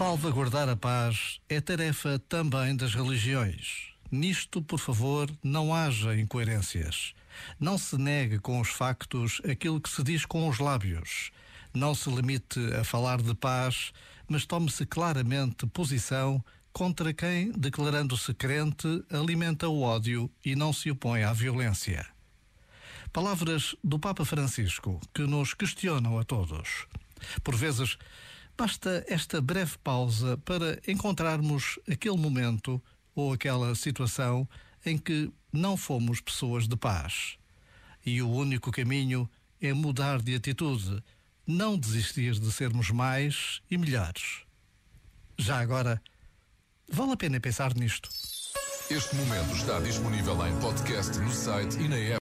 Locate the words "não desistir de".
41.46-42.50